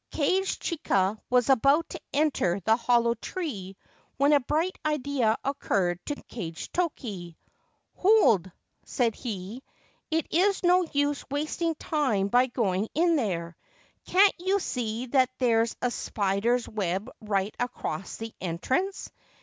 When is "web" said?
16.67-17.07